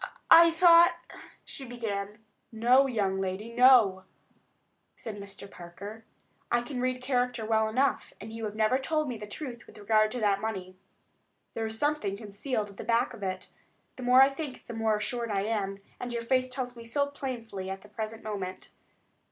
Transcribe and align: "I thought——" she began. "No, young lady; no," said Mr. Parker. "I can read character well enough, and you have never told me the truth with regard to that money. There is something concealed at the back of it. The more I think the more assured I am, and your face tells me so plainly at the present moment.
"I 0.31 0.49
thought——" 0.49 0.95
she 1.45 1.63
began. 1.63 2.25
"No, 2.51 2.87
young 2.87 3.21
lady; 3.21 3.53
no," 3.53 4.05
said 4.97 5.17
Mr. 5.17 5.47
Parker. 5.47 6.05
"I 6.51 6.61
can 6.63 6.81
read 6.81 7.03
character 7.03 7.45
well 7.45 7.69
enough, 7.69 8.11
and 8.19 8.31
you 8.31 8.45
have 8.45 8.55
never 8.55 8.79
told 8.79 9.07
me 9.07 9.17
the 9.19 9.27
truth 9.27 9.67
with 9.67 9.77
regard 9.77 10.09
to 10.13 10.19
that 10.19 10.41
money. 10.41 10.75
There 11.53 11.67
is 11.67 11.77
something 11.77 12.17
concealed 12.17 12.71
at 12.71 12.77
the 12.77 12.83
back 12.83 13.13
of 13.13 13.21
it. 13.21 13.49
The 13.95 14.01
more 14.01 14.23
I 14.23 14.29
think 14.29 14.65
the 14.65 14.73
more 14.73 14.97
assured 14.97 15.29
I 15.29 15.43
am, 15.43 15.77
and 15.99 16.11
your 16.11 16.23
face 16.23 16.49
tells 16.49 16.75
me 16.75 16.83
so 16.83 17.05
plainly 17.05 17.69
at 17.69 17.81
the 17.81 17.87
present 17.87 18.23
moment. 18.23 18.71